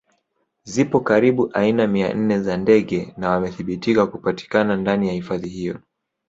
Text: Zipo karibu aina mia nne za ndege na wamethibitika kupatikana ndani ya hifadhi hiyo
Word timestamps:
Zipo 0.63 0.99
karibu 0.99 1.49
aina 1.53 1.87
mia 1.87 2.13
nne 2.13 2.39
za 2.41 2.57
ndege 2.57 3.13
na 3.17 3.29
wamethibitika 3.29 4.07
kupatikana 4.07 4.75
ndani 4.75 5.07
ya 5.07 5.13
hifadhi 5.13 5.49
hiyo 5.49 5.79